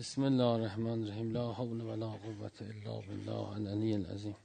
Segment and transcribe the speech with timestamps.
[0.00, 4.36] بسم الله الرحمن الرحیم لا حول ولا قوة الا بالله العلی العظیم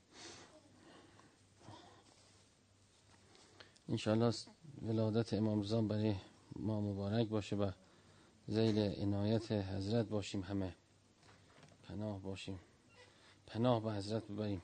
[3.89, 4.33] انشاءالله
[4.81, 6.15] ولادت امام رضا برای
[6.55, 7.71] ما مبارک باشه و
[8.47, 10.75] زیل عنایت حضرت باشیم همه
[11.87, 12.59] پناه باشیم
[13.47, 14.61] پناه به حضرت ببریم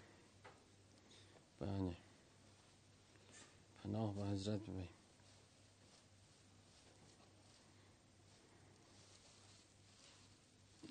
[1.60, 1.96] بله
[3.84, 4.90] پناه به حضرت ببریم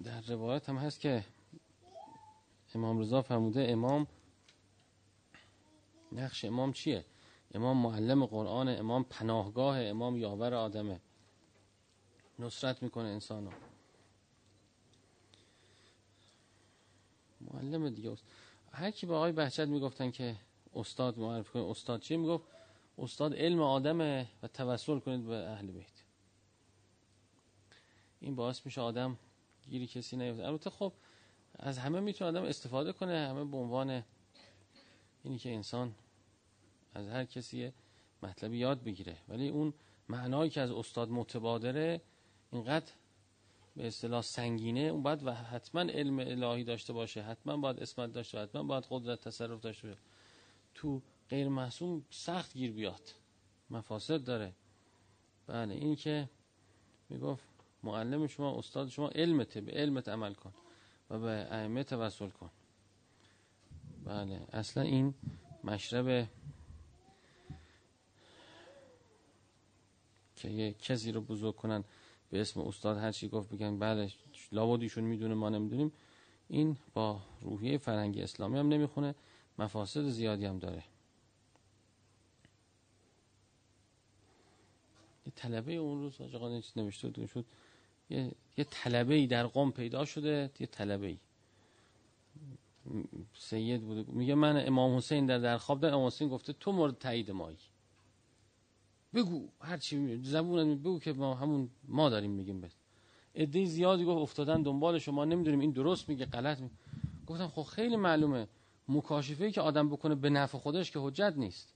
[0.04, 1.24] در روایت هم هست که
[2.74, 4.06] امام رضا فرموده امام
[6.12, 7.04] نقش امام چیه؟
[7.54, 11.00] امام معلم قرآن امام پناهگاه امام یاور آدمه.
[12.38, 13.50] نصرت می‌کنه انسانو.
[17.40, 18.24] معلم دیگه است
[18.72, 20.36] هر کی به آقای بهجت می‌گفتن که
[20.74, 22.44] استاد معرفی کنه استاد چیه؟ می‌گفت
[22.98, 26.04] استاد علم آدمه و توسل کنید به اهل بیت.
[28.20, 29.18] این باعث میشه آدم
[29.70, 30.46] گیری کسی نیفته.
[30.46, 30.92] البته خب
[31.58, 34.02] از همه می‌تونه آدم استفاده کنه همه به عنوان
[35.22, 35.94] اینی که انسان
[36.94, 37.72] از هر کسی
[38.22, 39.16] مطلبی یاد بگیره.
[39.28, 39.74] ولی اون
[40.08, 42.00] معنایی که از استاد متبادره
[42.52, 42.92] اینقدر
[43.76, 48.38] به اصطلاح سنگینه اون باید و حتما علم الهی داشته باشه حتما باید اسمت داشته
[48.38, 50.00] باشه حتما باید قدرت تصرف داشته باشه.
[50.74, 53.14] تو غیر محسوم سخت گیر بیاد.
[53.70, 54.52] مفاسد داره.
[55.46, 56.28] بله این که
[57.08, 57.44] می‌گفت
[57.82, 60.52] معلم شما استاد شما علمته به علمت عمل کن
[61.10, 62.50] و به ائمه توسل کن.
[64.04, 65.14] بله اصلا این
[65.64, 66.28] مشرب
[70.36, 71.84] که یه کسی رو بزرگ کنن
[72.30, 74.12] به اسم استاد هر چی گفت بگن بله
[74.52, 75.92] لابد می‌دونه ما نمی‌دونیم.
[76.48, 79.14] این با روحیه فرهنگی اسلامی هم نمی‌خونه
[79.58, 80.84] مفاسد زیادی هم داره.
[85.26, 87.44] یه طلبه اون روز آقا چیز نوشته شد
[88.10, 91.18] یه, یه طلبه ای در قوم پیدا شده یه طلبه ای
[93.34, 94.12] سید بوده.
[94.12, 97.58] میگه من امام حسین در در خواب در امام حسین گفته تو مورد تایید مایی.
[99.14, 102.70] بگو هر چی زبون بگو که ما همون ما داریم میگیم بس
[103.34, 105.24] عده زیادی گفت افتادن دنبال شما.
[105.24, 106.74] نمی‌دونیم این درست میگه غلط میگه
[107.26, 108.48] گفتم خب خیلی معلومه.
[108.88, 111.74] مکاشفه که آدم بکنه به نفع خودش که حجت نیست.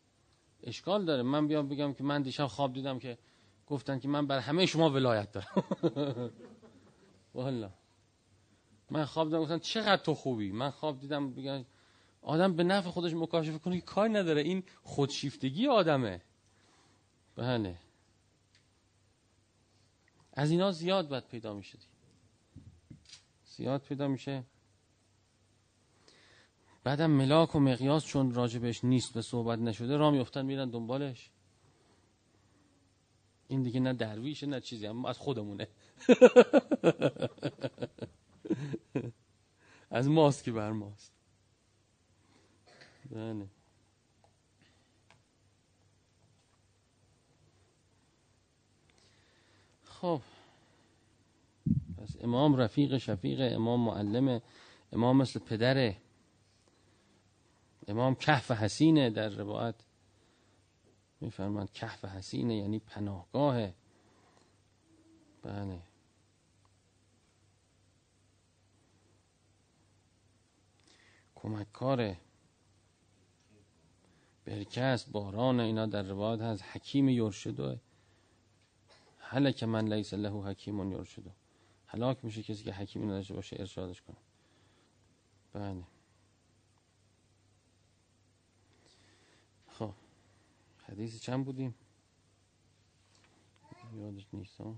[0.63, 1.23] اشکال داره.
[1.23, 3.19] من بیام بگم که من دیشب خواب دیدم که
[3.67, 5.65] گفتن که من بر همه شما ولایت دارم.
[7.35, 7.71] والا
[8.91, 11.65] من خواب دیدم گفتن چقدر تو خوبی؟ من خواب دیدم بگم
[12.23, 14.41] آدم به نفع خودش مکاشفه کنه که کار نداره.
[14.41, 16.23] این خودشیفتگی آدمه.
[17.37, 17.79] بله.
[20.33, 21.79] از اینا زیاد باید پیدا میشه
[23.45, 24.45] زیاد پیدا میشه.
[26.85, 31.31] بعدم ملاک و مقیاس چون راجبش نیست به صحبت نشده را میفتن میرن دنبالش.
[33.55, 34.87] این دیگه نه درویشه نه چیزی.
[34.87, 35.69] اما از خودمونه.
[39.91, 41.13] از ماست که بر ماست.
[43.11, 43.47] بله.
[49.85, 50.21] خب.
[51.97, 54.43] پس امام رفیق شفیق امام معلم
[54.93, 55.97] امام مثل پدره
[57.89, 59.75] امام کهف حسینه در روایت.
[61.25, 63.69] میفرمند کهف حسینه یعنی پناهگاه.
[65.43, 65.81] بله.
[71.35, 72.17] کمککار
[74.45, 76.63] برکست باران اینا در روایت هست.
[76.63, 77.77] حکیم یرشدو
[79.57, 81.31] که من لیس له حکیم یرشدو
[81.87, 84.17] هلاک میشه کسی که حکیمی نداشته باشه ارشادش کنه.
[85.53, 85.83] بله
[89.69, 89.93] خب
[90.89, 91.75] حدیث چند بودیم؟
[93.95, 94.77] یادش نیست ها؟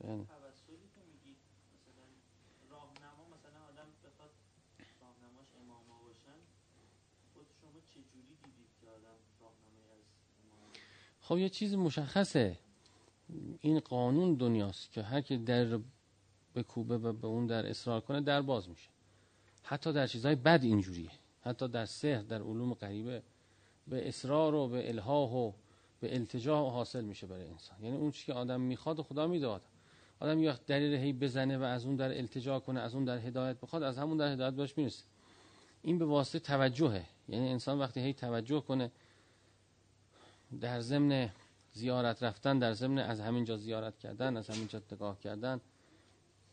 [0.00, 0.12] بله.
[1.12, 1.36] میگید
[1.74, 2.06] مثلا
[2.70, 4.30] راهنما مثلا آدم بخواد
[5.00, 6.38] راهنماش اماما باشن
[7.34, 10.04] خود شما چجوری دیدید که آدم راهنمای از
[10.44, 10.72] امام
[11.20, 12.58] خب یه چیز مشخصه.
[13.60, 15.80] این قانون دنیاست که هر کی در
[16.54, 18.90] به کوبه و به اون در اصرار کنه در باز میشه.
[19.62, 21.10] حتی در چیزهای بد اینجوریه.
[21.42, 23.22] حتی در سحر در علوم غریبه
[23.86, 25.52] به اصرار و به الهاه و
[26.00, 27.84] به التجاه حاصل میشه برای انسان.
[27.84, 29.62] یعنی اون چی که آدم می‌خواد خدا می‌داد.
[30.20, 33.60] آدم یا دلیل هی بزنه و از اون در التجا کنه از اون در هدایت
[33.60, 35.04] بخواد از همون در هدایت باش می‌رسه.
[35.82, 37.04] این به واسطه توجهه.
[37.28, 38.90] یعنی انسان وقتی هی توجه کنه
[40.60, 41.30] در ضمن
[41.72, 45.60] زیارت رفتن در ضمن از همین جا زیارت کردن از همین جا نگاه کردن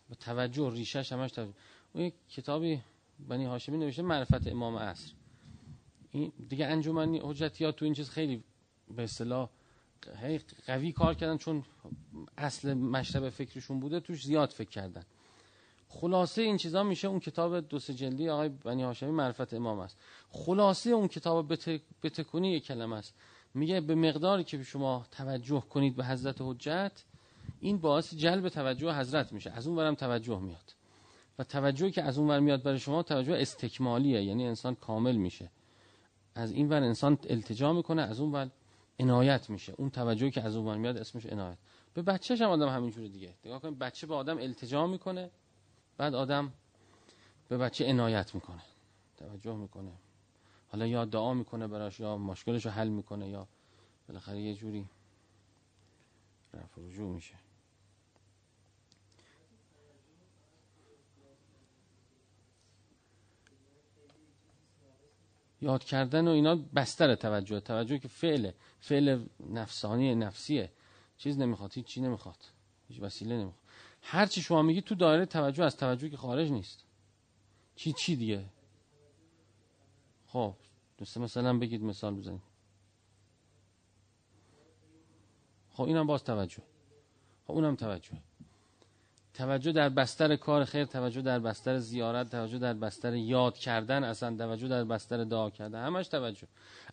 [0.09, 1.54] به توجه ریشش همش توجه.
[1.94, 2.81] اون کتابی
[3.19, 5.14] بنی هاشمی نوشته معرفت امام عصر.
[6.12, 8.44] این دیگه انجمن حجتیات تو این چیز خیلی
[8.96, 9.50] به اصطلاح
[10.68, 11.64] قوی کار کردن چون
[12.38, 15.04] اصل مشرب فکرشون بوده توش زیاد فکر کردن.
[15.90, 19.98] خلاصه این چیزا میشه اون کتاب دو سه جلدی آقای بنی هاشمی معرفت امام است.
[20.30, 21.81] خلاصه اون کتاب بت...
[22.04, 23.14] بتکونی یک کلمه است.
[23.54, 27.04] میگه به مقداری که شما توجه کنید به حضرت حجت
[27.60, 29.52] این باعث جلب توجه حضرت میشه.
[29.52, 30.74] از اون ورم توجه میاد.
[31.39, 35.51] و توجهی که از اون ور میاد برای شما توجه استکمالیه یعنی انسان کامل میشه.
[36.36, 38.50] از این ور انسان التجا می‌کنه از اون ور
[39.00, 39.74] عنایت میشه.
[39.78, 41.57] اون توجهی که از اون ور میاد اسمش عنایت.
[41.94, 43.34] به بچه‌ش هم آدم همینجوره دیگه.
[43.45, 45.30] نگاه کنید بچه به آدم التجا می‌کنه
[45.98, 46.54] بعد آدم
[47.50, 48.62] به بچه عنایت می‌کنه.
[49.18, 49.92] توجه می‌کنه.
[50.72, 53.48] حالا یا دعا می‌کنه براش یا مشکلش رو حل می‌کنه یا
[54.07, 54.86] بالاخره یه جوری
[56.54, 57.33] رفع رجوع میشه.
[65.62, 67.59] یاد کردن و اینا بستر توجه.
[67.59, 68.56] توجه که فعله.
[68.80, 70.71] فعل نفسانی نفسیه.
[71.18, 72.45] چیز نمی‌خواد هیچ چی نمی‌خواد.
[72.88, 73.63] هیچ وسیله نمی‌خواد.
[74.01, 76.86] هر چی شما میگی تو دایره توجه از توجه که خارج نیست.
[77.75, 78.45] چی چی دیگه؟
[80.27, 80.54] خب
[80.98, 82.42] دوست مثلا بگید مثال بزنید.
[85.71, 86.63] خب اینم باز توجه.
[87.48, 88.18] خب اونم توجه.
[89.38, 94.38] توجه در بستر کار خیر توجه در بستر زیارت توجه در بستر یاد کردن اصلا
[94.38, 96.48] توجه در بستر دعا کردن همش توجه.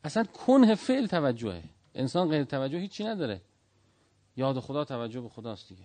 [0.05, 1.62] اصلا کنه فعل توجهه.
[1.94, 3.41] انسان غیر توجه هیچی نداره.
[4.37, 5.82] یاد خدا توجه به خداست دیگه.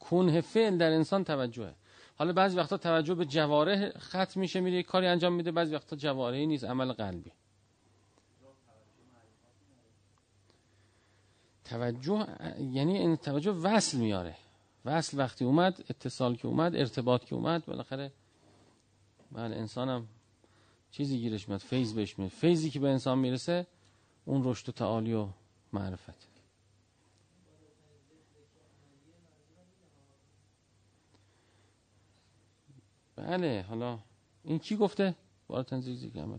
[0.00, 1.74] کنه فعل در انسان توجهه.
[2.16, 6.46] حالا بعضی وقتا توجه به جواره ختم میشه میره کاری انجام میده بعضی وقتا جوارحی
[6.46, 7.32] نیست عمل قلبی.
[11.64, 12.26] توجه
[12.60, 14.36] یعنی توجه وصل میاره.
[14.84, 18.12] وصل وقتی اومد اتصال که اومد ارتباط که اومد بالاخره
[19.32, 20.08] بله انسانم
[20.90, 22.30] چیزی گیرش میاد فیض بهش میاد.
[22.30, 23.66] فیضی که به انسان می‌رسه
[24.24, 25.28] اون رشد و تعالی و
[25.72, 26.28] معرفت.
[33.16, 33.98] بله حالا
[34.44, 35.14] این کی گفته؟
[35.46, 36.38] بار تنزیزی عمل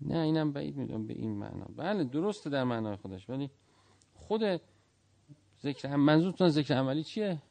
[0.00, 1.66] نه اینم بعید می‌دونم به این معنا.
[1.76, 3.50] بله درسته در معنای خودش ولی
[4.14, 4.60] خود
[5.62, 7.42] ذکر هم منظورتون ذکر عملی چیه؟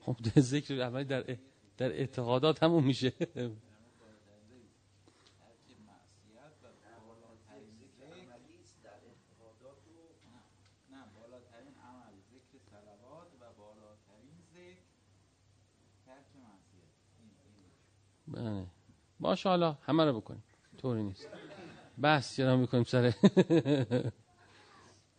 [0.00, 1.36] خب ذکر عملی در
[1.76, 3.12] در اعتقادات همون میشه.
[18.28, 18.66] بله.
[19.20, 20.42] باشه حالا همه رو بکنیم.
[20.78, 21.28] طوری نیست.
[22.00, 23.12] بحث چرا می‌کنیم سر؟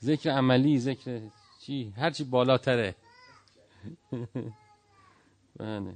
[0.02, 1.22] ذکر عملی ذکر
[1.60, 2.96] چی؟ هرچی بالاتره.
[5.60, 5.96] بله.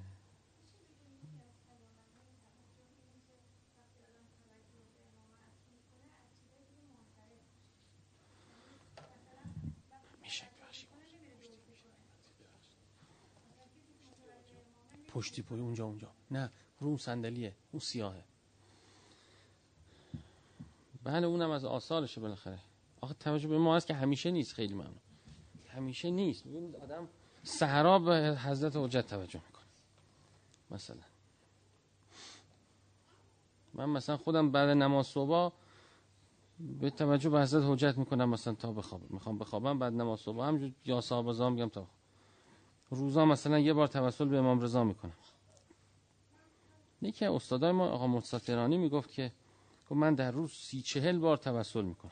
[15.15, 16.11] پشتی پوی اونجا اونجا.
[16.31, 18.23] نه رو اون صندلیه اون سیاهه.
[21.05, 22.59] بله اونم از آثارشه بالاخره.
[23.01, 24.99] آخه توجه به ما هست که همیشه نیست خیلی ممنون.
[25.69, 26.47] همیشه نیست.
[26.47, 27.07] ببینید آدم
[27.43, 29.65] صحرا به حضرت حجت توجه می‌کنه.
[30.71, 30.97] مثلا.
[33.73, 35.53] من مثلا خودم بعد نماز صبح
[36.59, 39.05] به توجه به حضرت حجت می‌کنم مثلا تا بخوابم.
[39.09, 40.43] می‌خوام بخوابم بعد نماز صبح.
[40.43, 41.87] همجور یا صاحب رضا میگم تا
[42.89, 45.13] روزا مثلا یه بار توسل به امام رضا می‌کنم.
[47.01, 49.31] یکی استادای ما آقا مستطرانی می‌گفت که
[49.93, 52.11] من در روز سی چهل بار توسل می‌کنم.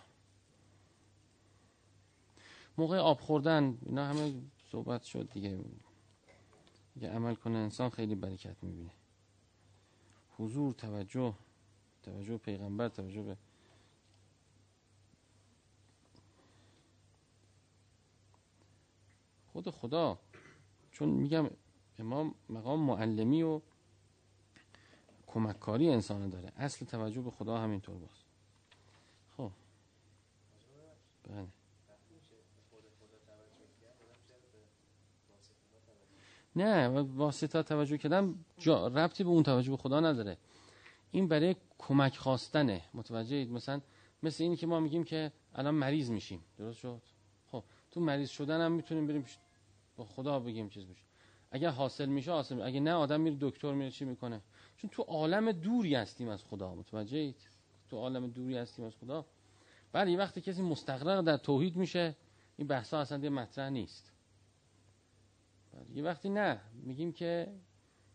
[2.77, 4.34] موقع آب خوردن اینا همه
[4.72, 5.60] صحبت شد دیگه.
[6.94, 8.92] دیگه عمل کنه انسان خیلی برکت می‌بینه.
[10.38, 11.34] حضور توجه
[12.03, 13.38] توجه پیغمبر توجه به
[19.53, 20.20] خود خدا.
[20.92, 21.50] چون میگم
[22.00, 23.62] امام مقام معلمی و
[25.33, 26.51] کمککاری انسان داره.
[26.57, 28.23] اصل توجه به خدا همینطور باز.
[29.37, 29.51] خب.
[31.23, 31.47] بله.
[36.55, 38.35] نه واسطه توجه کردن
[38.67, 40.37] ربطی به اون توجه به خدا نداره.
[41.11, 42.81] این برای کمک خواستنه.
[42.93, 43.81] متوجه مثلا
[44.23, 46.43] مثل اینی که ما میگیم که الان مریض میشیم.
[46.57, 47.01] درست شد؟
[47.51, 49.25] خب تو مریض شدن هم می‌تونیم بریم
[49.95, 51.03] با خدا بگیم چیز بشه.
[51.51, 52.67] اگر حاصل میشه حاصل میشه.
[52.67, 54.41] اگه نه آدم میره دکتر میره چی می‌کنه؟
[54.77, 57.42] چون تو عالم دوری هستیم از خدا متوجه اید
[57.89, 59.25] تو عالم دوری هستیم از خدا.
[59.92, 62.15] بله یه وقتی کسی مستقرق در توحید میشه
[62.58, 64.12] این بحثا اصلا دیگه مطرح نیست.
[65.74, 65.98] بله.
[65.98, 67.53] یه وقتی نه میگیم که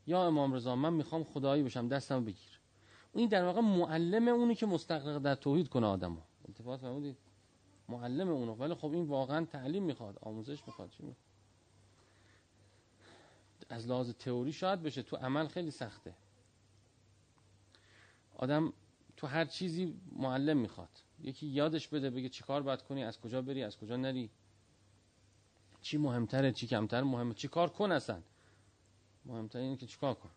[0.07, 2.61] یا امام رضا من می‌خوام خدایی بشم دستم بگیر.
[3.15, 6.21] این در واقع معلم اونی که مستقرق در توحید کنه آدمو.
[6.49, 7.17] اتفاق فرمودید؟
[7.88, 8.55] معلم اونو.
[8.55, 10.91] ولی خب این واقعا تعلیم می‌خواد آموزش می‌خواد.
[10.91, 11.29] چی می‌خواد
[13.69, 16.15] از لحاظ تئوری شاید بشه تو عمل خیلی سخته.
[18.38, 18.73] آدم
[19.16, 20.88] تو هر چیزی معلم می‌خواد.
[21.23, 24.30] یکی یادش بده بگه چیکار باید کنی از کجا بری از کجا نری.
[25.83, 28.23] چی مهمتره چی کمتر مهمه چی کار کن اصلا.
[29.25, 30.30] مهمتر اینه که چیکار کن.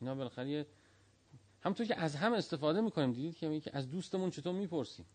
[0.00, 0.66] اینا بالاخره
[1.60, 3.12] همونطور که از هم استفاده می‌کنیم.
[3.12, 5.06] دیدید که از دوستمون چطور می‌پرسیم؟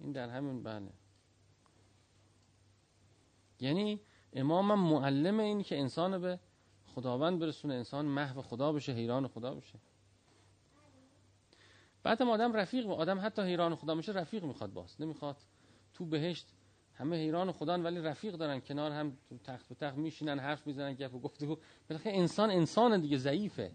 [0.00, 0.92] این در همین بله.
[3.60, 4.00] یعنی
[4.32, 6.38] امام معلم این که انسان به
[6.94, 7.74] خداوند برسونه.
[7.74, 9.78] انسان محو خدا بشه حیران خدا بشه.
[12.02, 14.96] بعد آدم رفیق و آدم حتی حیران خدا میشه رفیق می‌خواد باز.
[15.00, 15.36] نمی‌خواد
[15.94, 16.46] تو بهشت
[16.94, 18.60] همه حیران خدا ولی رفیق دارن.
[18.60, 23.00] کنار هم تو تخت به تخت میشینن حرف می‌زنن گپ و گفتگو بالاخره انسان انسان
[23.00, 23.72] دیگه ضعیفه.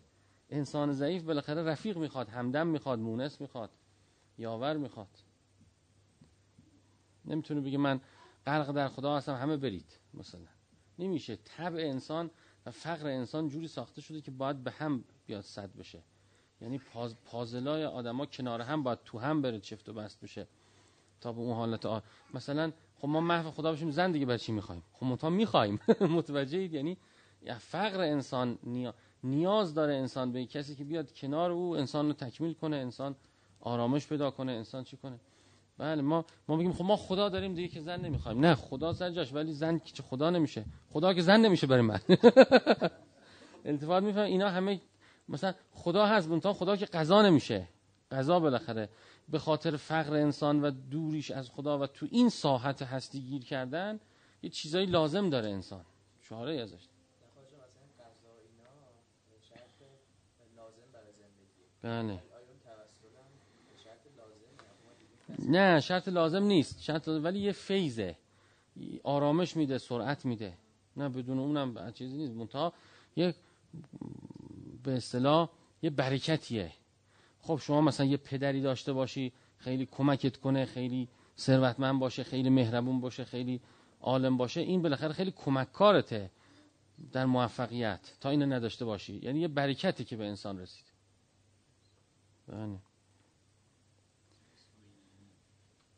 [0.50, 3.70] انسان ضعیف بالاخره رفیق می‌خواد همدم می‌خواد مونس می‌خواد
[4.38, 5.24] یاور می‌خواد.
[7.26, 8.02] نمی‌تونه بگه من
[8.46, 10.00] غرق در خدا هستم همه برید.
[10.14, 10.48] مثلا
[11.00, 11.36] نمیشه.
[11.36, 12.32] طبع انسان
[12.66, 16.04] و فقر انسان جوری ساخته شده که باید به هم بیاد صد بشه.
[16.62, 20.48] یعنی پاز پازلای آدما کنار هم باید تو هم بره چفت و بست بشه
[21.22, 22.00] تا به اون حالت آ...
[22.34, 25.80] مثلا خب ما محو خدا بشیم زن دیگه برای چی می‌خوایم؟ خب ما می‌خوایم.
[26.18, 26.98] متوجهید؟ یعنی
[27.60, 28.58] فقر انسان
[29.24, 33.16] نیاز داره انسان به کسی که بیاد کنار او انسان رو تکمیل کنه انسان
[33.60, 35.20] آرامش پیدا کنه انسان چی کنه؟
[35.78, 38.40] بله ما ما بگیم خب ما خدا داریم دیگه که زن نمی‌خوایم.
[38.40, 40.66] نه خدا سر جاش ولی زن که خدا نمیشه.
[40.90, 42.00] خدا که زن نمیشه برای من.
[43.66, 44.80] التفات میفهم اینا همه
[45.30, 47.68] مثلا خدا هست منتها خدا که قضا نمیشه.
[48.12, 48.90] قضا بالاخره.
[49.30, 54.00] به خاطر فقر انسان و دوریش از خدا و تو این ساحت هستی گیر کردن
[54.44, 55.86] یه چیزایی لازم داره انسان.
[56.22, 56.88] چاره ازش.
[61.82, 62.22] بله.
[65.40, 66.82] نه شرط لازم نیست.
[66.82, 68.18] شرط لازم ولی یه فیزه
[69.04, 70.58] آرامش میده سرعت میده.
[70.98, 72.34] نه بدون اونم چیزی نیست.
[72.34, 72.74] منتها
[73.16, 73.36] یه
[74.86, 75.50] به اصطلاح
[75.82, 76.72] یه برکتیه.
[77.40, 83.00] خب شما مثلا یه پدری داشته باشی خیلی کمکت کنه خیلی ثروتمند باشه خیلی مهربون
[83.00, 83.62] باشه خیلی
[84.02, 86.32] عالم باشه این بالاخره خیلی کمک کارته
[87.12, 88.12] در موفقیت.
[88.20, 89.20] تا اینو نداشته باشی.
[89.24, 90.86] یعنی یه برکتی که به انسان رسید.
[92.48, 92.80] بله.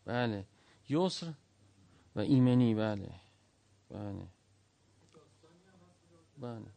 [0.06, 0.46] بله.
[0.90, 1.34] یسر
[2.16, 2.76] و ایمنی.
[2.76, 3.12] بله.
[3.90, 4.28] بله.
[6.38, 6.77] بله.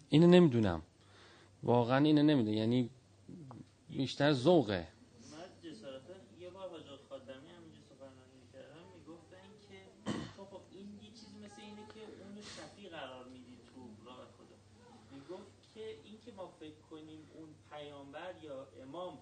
[15.11, 19.17] می‌گفت که این که ما فکر کنیم اون پیامبر یا امام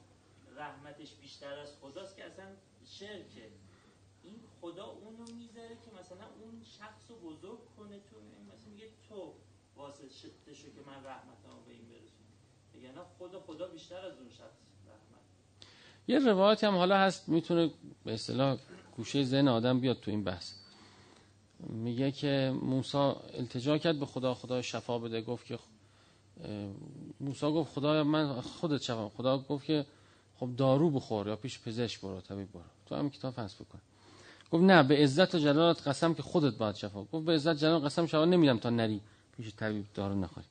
[0.56, 2.46] رحمتش بیشتر از خداست که اصلا
[2.86, 3.50] شرکه.
[4.24, 8.16] این خدا اونو می‌ذاره که مثلا اون شخص رو بزرگ کنه تو
[8.54, 9.34] مثلا میگه تو
[9.80, 10.04] واسه
[10.54, 12.84] شو که من رحمتمو به این برسونم.
[12.84, 14.58] یعنی خود خدا بیشتر از اون شخص
[14.88, 15.24] رحمت.
[16.08, 17.72] یه روایتی هم حالا هست می‌تونه
[18.04, 18.58] به اصطلاح
[18.98, 20.54] گوشه ذهن آدم بیاد تو این بحث.
[21.60, 25.60] میگه که موسی التجا کرد به خدا خدا شفا بده گفت که
[27.20, 29.86] موسی گفت خدا من خودت شفا خدا گفت که
[30.36, 32.64] خب دارو بخور یا پیش پزشک برو طبیب برو.
[32.86, 33.80] تو هم کتاب فصل بکن.
[34.52, 37.80] گفت نه به عزت و جلالت قسم که خودت باید شفا گفت به عزت جلال
[37.80, 39.02] قسم شفا نمیدم تا نری.
[39.40, 40.46] پیش طبیب دارو نخوری.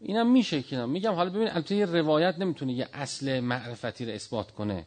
[0.00, 4.50] اینم میشه که میگم حالا ببین البته یه روایت نمی‌تونه یه اصل معرفتی رو اثبات
[4.50, 4.86] کنه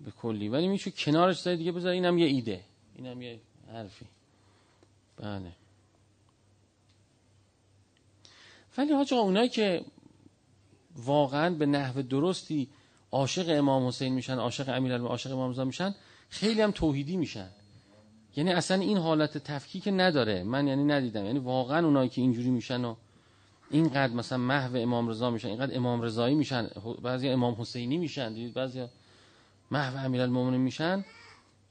[0.00, 0.48] به کلی.
[0.48, 2.60] ولی میشه کنارش زای دیگه بذار اینم یه ایده.
[2.96, 3.40] اینم یه
[3.72, 4.06] حرفی.
[5.16, 5.52] بله.
[8.78, 9.84] ولی حاج اونایی که
[10.96, 12.68] واقعا به نحو درستی
[13.12, 15.94] عاشق امام حسین میشن عاشق امیرالمومنین عاشق امام رضا میشن
[16.30, 17.50] خیلی هم توحیدی میشن.
[18.36, 20.42] یعنی اصلا این حالت تفکیک نداره.
[20.42, 21.24] من یعنی ندیدم.
[21.24, 22.94] یعنی واقعا اونایی که اینجوری میشن و
[23.70, 26.68] اینقدر مثلا محو امام رضا میشن اینقدر امام رضایی میشن
[27.02, 28.86] بعضی امام حسینی میشن دیدید؟ بعضی
[29.70, 31.04] محو امیرالمومنین میشن.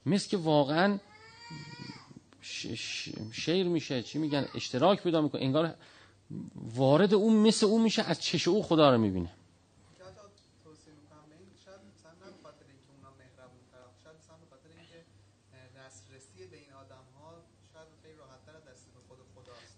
[0.06, 0.98] مثل که واقعا
[3.32, 5.42] شیر میشه چی میگن اشتراک پیدا می‌کنه.
[5.42, 5.74] انگار
[6.74, 9.30] وارد اون مثل اون میشه از چش او خدا رو می‌بینه.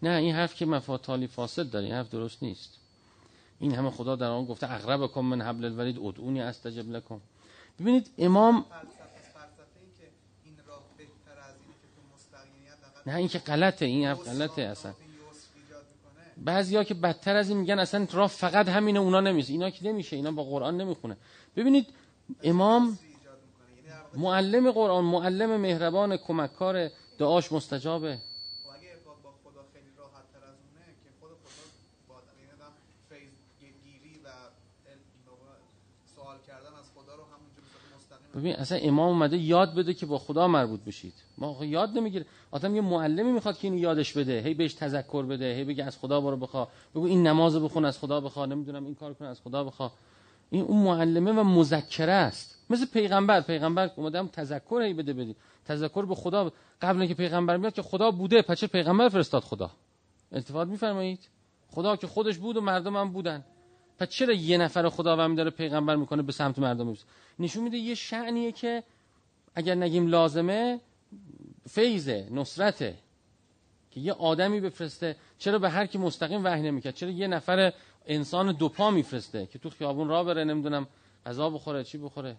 [0.02, 2.76] نه این حرف که مفاتالی فاسد داره این حرف درست نیست.
[3.61, 7.21] این همه خدا در آن گفته اقرب کن من حبل الورید ادعونی استجب لکم.
[7.80, 8.64] ببینید امام
[13.07, 14.95] نه این که غلطه این حرف غلطه اصلا.
[16.37, 20.16] بعضیا که بدتر از این میگن اصلا راه فقط همینه اونا نمیشه اینا که نمیشه
[20.16, 21.16] اینا با قرآن نمی‌خونه.
[21.57, 21.87] ببینید
[22.42, 22.99] امام
[24.14, 28.19] معلم قرآن معلم مهربان کمککار دعاش مستجابه.
[38.35, 41.15] ببین اصلا امام اومده یاد بده که با خدا مربوط بشید.
[41.39, 44.41] ما یاد نمی‌گیره آدم یه معلمی می‌خواد که اینو یادش بده.
[44.41, 45.55] هی بهش تذکر بده.
[45.55, 48.95] هی بگه از خدا برو بخوا بگو این نماز بخون از خدا بخوا نمی‌دونم این
[48.95, 49.93] کار کن از خدا بخوا
[50.51, 52.59] این اون معلمه و مذکره است.
[52.71, 53.41] مثل پیغمبر.
[53.41, 55.37] پیغمبر اومدم تذکر هی بده بدی.
[55.67, 58.43] تذکر به خدا قبل اینکه پیغمبر بیاد که خدا بوده.
[58.43, 59.71] پچه پیغمبر فرستاد خدا؟
[60.33, 61.29] التفات میفرمایید.
[61.71, 63.45] خدا که خودش بود و مردم هم بودن.
[64.00, 67.04] پس چرا یه نفر خداوند داره پیغمبر می‌کنه به سمت مردم می‌رسه؟
[67.38, 68.83] نشون میده یه شعنیه که
[69.54, 70.80] اگر نگیم لازمه
[71.69, 72.95] فیضه نصرته
[73.90, 75.16] که یه آدمی بفرسته.
[75.38, 77.73] چرا به هر کی مستقیم وحی نمی‌کرد؟ چرا یه نفر
[78.07, 80.87] انسان دو پا میفرسته که تو خیابون را بره نمی‌دونم
[81.26, 82.37] غذا بخوره چی بخوره؟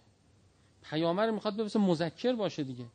[0.89, 2.85] پیامبر می‌خواد بفرسته مذکر باشه دیگه.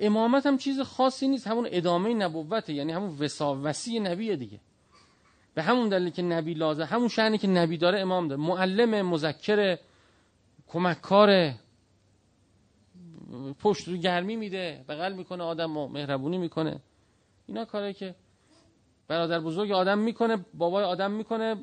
[0.00, 3.18] امامت هم چیز خاصی نیست همون ادامه نبوته یعنی همون
[3.64, 4.60] وسیع نبیه دیگه.
[5.60, 8.40] به همون دلیل که نبی لازم همون شأنی که نبی داره امام داره.
[8.40, 9.78] معلم مذکر
[10.68, 11.54] کمککار
[13.58, 16.80] پشت رو گرمی میده بغل می‌کنه آدم و مهربونی می‌کنه.
[17.46, 18.14] اینا کاری که
[19.08, 21.56] برادر بزرگ آدم می‌کنه بابای آدم می‌کنه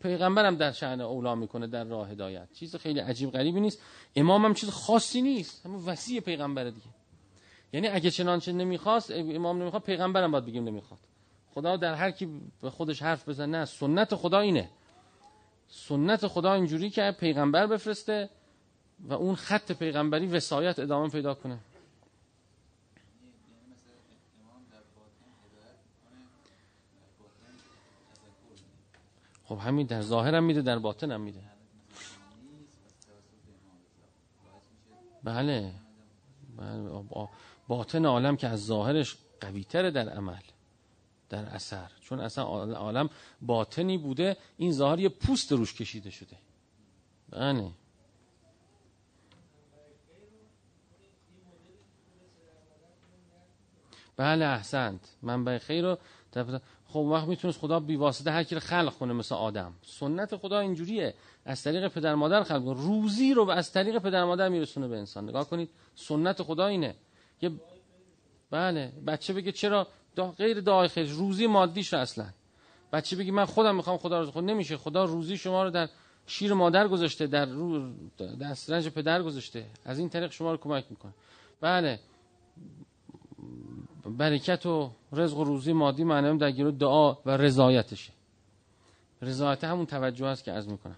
[0.00, 2.52] پیغمبرم در شأن اولا می‌کنه در راه هدایت.
[2.52, 3.82] چیز خیلی عجیب غریبی نیست.
[4.16, 6.86] امام هم چیز خاصی نیست همون وسیع پیغمبره دیگه.
[7.72, 11.00] یعنی اگه چنانچه نمی‌خواست امام نمی‌خواد پیغمبرم باید بگیم نمی‌خواد.
[11.54, 14.70] خدا در هر کی به خودش حرف بزنه نه سنت خدا اینه.
[15.68, 18.30] سنت خدا اینجوری که پیغمبر بفرسته
[19.00, 21.58] و اون خط پیغمبری وسایت ادامه پیدا کنه.
[29.44, 31.40] خب همین در ظاهر هم میده در باطن هم میده.
[35.24, 35.72] بله,
[36.56, 37.04] بله.
[37.68, 40.40] باطن عالم که از ظاهرش قویتره در عمل.
[41.28, 41.90] در اثر.
[42.00, 43.10] چون اصلا عالم
[43.42, 46.36] باطنی بوده این ظاهر یه پوست روش کشیده شده.
[47.30, 47.70] بله.
[54.16, 55.00] بله احسنت.
[55.22, 55.98] منبع خیر رو
[56.88, 59.74] خب وقت می‌تونست خدا بی واسطه هر کی رو خلق کنه مثل آدم.
[59.82, 61.14] سنت خدا اینجوریه.
[61.44, 65.28] از طریق پدر مادر خلق کنه روزی رو از طریق پدر مادر میرسونه به انسان.
[65.28, 66.94] نگاه کنید سنت خدا اینه.
[67.42, 67.50] یه
[68.50, 68.92] بله.
[69.06, 69.86] بچه بگه چرا
[70.18, 72.26] دا غیر دعای روزی مادیش اصلا.
[72.92, 74.76] بچه بگی؟ من خودم می‌خوام خدا رو خود نمیشه.
[74.76, 75.88] خدا روزی شما رو در
[76.26, 77.92] شیر مادر گذاشته در رو
[78.40, 79.66] دسترنج پدر گذاشته.
[79.84, 81.12] از این طریق شما رو کمک می‌کنه.
[81.60, 82.00] بله.
[84.04, 88.12] برکت و رزق و روزی مادی معنی در گیرو دعا و رضایتشه.
[89.22, 90.96] رضایت همون توجه است که از می‌کنم.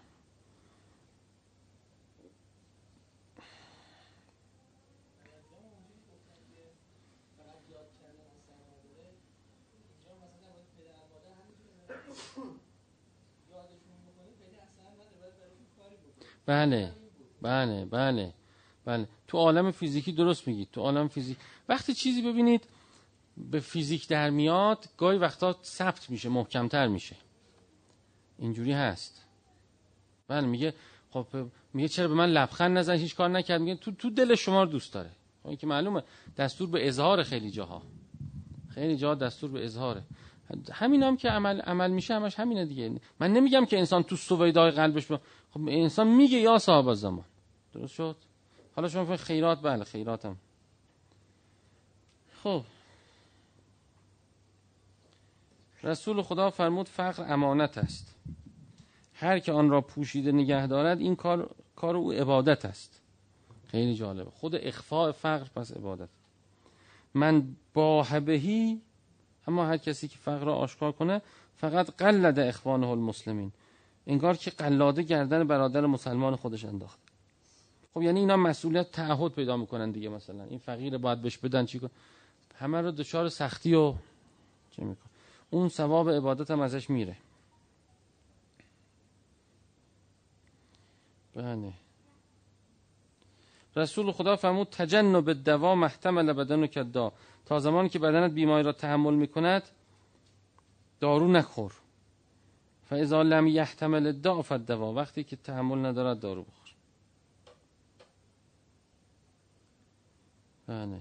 [16.50, 16.92] بله
[17.42, 18.34] بله بله
[18.84, 19.08] بله.
[19.28, 21.36] تو عالم فیزیکی درست میگید تو عالم فیزیک.
[21.68, 22.68] وقتی چیزی ببینید
[23.36, 27.16] به فیزیک در میاد گاهی وقتا ثبت میشه محکمتر میشه.
[28.38, 29.24] اینجوری هست.
[30.28, 30.74] بله میگه
[31.10, 31.26] خب
[31.74, 33.60] میگه چرا به من لبخند نزن هیچ کار نکرد.
[33.60, 35.10] میگه تو تو دل شما رو دوست داره.
[35.42, 36.02] خب این که معلومه.
[36.36, 37.82] دستور به اظهار خیلی جاها.
[38.68, 40.02] خیلی جاها دستور به اظهاره.
[40.72, 43.00] همین هم که عمل عمل میشه همش همینه دیگه.
[43.20, 45.06] من نمیگم که انسان تو سویدای قلبش
[45.50, 47.24] خب انسان میگه یا صاحب زمان
[47.72, 48.16] درست شد؟
[48.76, 50.36] حالا شما خیرات بله خیراتم.
[52.42, 52.62] خب.
[55.82, 58.14] رسول خدا فرمود فقر امانت است.
[59.14, 63.00] هر که آن را پوشیده نگه دارد این کار کار او عبادت است.
[63.66, 64.30] خیلی جالبه.
[64.30, 66.08] خود اخفاء فقر پس عبادت.
[67.14, 68.06] من با
[69.48, 71.22] اما هر کسی که فقر را آشکار کنه
[71.56, 73.52] فقط قلد اخوانه المسلمین.
[74.06, 76.98] انگار که قلاده گردن برادر مسلمان خودش انداخت
[77.94, 80.44] خب یعنی اینا مسئولیت تعهد پیدا می‌کنن دیگه مثلا.
[80.44, 81.90] این فقیر باید بهش بدن چی کن.
[82.58, 83.94] همه رو دچار سختی و
[84.70, 85.10] چه میکن
[85.50, 87.16] اون ثواب عبادت هم ازش میره.
[91.34, 91.72] بله.
[93.76, 97.12] رسول خدا فرمود تجنب دوا محتمل بدن و کدا.
[97.46, 99.62] تا زمانی که بدنت بیماری را تحمل می‌کند
[101.00, 101.72] دارو نخور.
[102.88, 104.92] فاذا لم یحتمل الداء فالدوا.
[104.92, 106.74] وقتی که تحمل ندارد دارو بخور.
[110.66, 111.00] بله.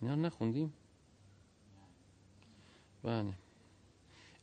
[0.00, 0.72] اینا نخوندیم؟
[3.02, 3.41] بله.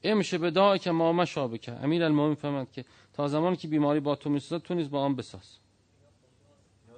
[0.04, 1.72] امشه به دعا که ما مشابه که.
[1.72, 5.16] امیر المومن فهمد که تا زمانی که بیماری با تو می‌سازد تو نیز با آن
[5.16, 5.58] بساز.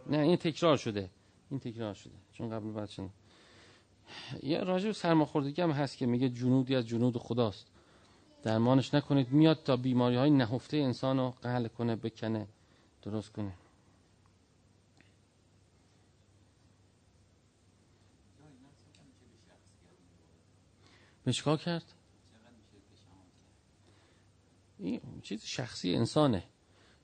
[0.08, 1.10] نه این تکرار شده.
[1.50, 2.14] این تکرار شده.
[2.34, 3.10] چون قبل شده
[4.44, 7.68] یه راجع سرماخوردگی هم هست که میگه جنودی از جنود خداست.
[8.44, 9.32] درمانش نکنید.
[9.32, 12.48] میاد تا بیماری های نهفته انسان رو قهل کنه بکنه.
[13.02, 13.54] درست کنه.
[21.28, 21.94] مشکا کرد؟
[24.82, 26.44] این چیز شخصی انسانه.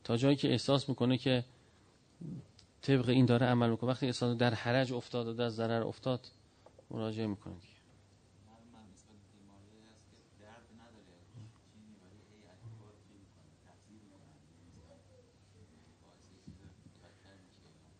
[0.03, 1.45] تا جایی که احساس می‌کنه که
[2.81, 3.89] طبق این داره عمل می‌کنه.
[3.89, 6.27] وقتی احساس در حرج افتاد و در ضرر افتاد
[6.91, 7.53] مراجعه می‌کنه.
[7.53, 7.77] دیگه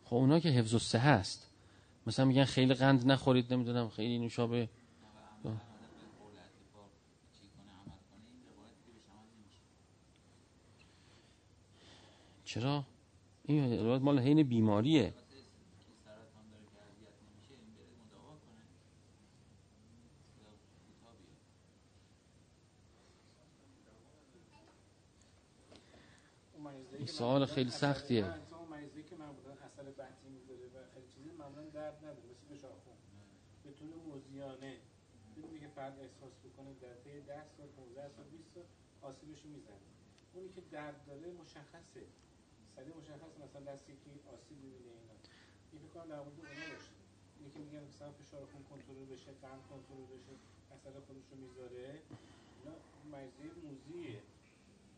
[0.04, 1.48] خب اونا که حفظ و سه هست
[2.08, 4.70] مثلا میگن خیلی قند نخورید نمی‌دونم خیلی نوشابه
[12.60, 12.84] چرا؟
[13.44, 15.14] این روایت مال حین بیماریه.
[26.98, 28.26] این سوال خیلی سختیه.
[33.80, 34.78] طور موزیانه
[35.78, 38.64] احساس بکنه در طی 10 سال 15 سال 20 سال
[39.02, 39.76] آسیبش می‌زنه
[40.34, 42.02] اونی که درد داره مشخصه.
[42.78, 45.16] سریع مشخص مثلا دستی که آسیب می‌بینه اینا.
[45.72, 46.94] این فکر کنم در مورد اونا باشه.
[47.38, 50.34] اینی که میگن مثلا فشار خون کنترل بشه قند کنترل بشه
[50.76, 51.88] اثر خودش رو می‌ذاره
[52.58, 52.76] اینا
[53.14, 54.20] مریضی موزیه.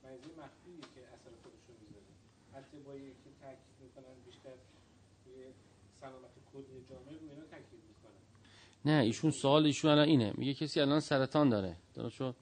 [0.03, 2.09] مریضی مخفیه که اثر خودش رو می‌ذاره.
[2.55, 2.91] حتی با
[3.23, 4.55] که تاکید می‌کنن بیشتر
[6.01, 8.21] سلامت کلی جامعه رو اینا تاکید می‌کنن.
[8.85, 10.33] نه ایشون سوال ایشون الان اینه.
[10.37, 11.75] میگه کسی الان سرطان داره.
[11.95, 12.35] درست شد؟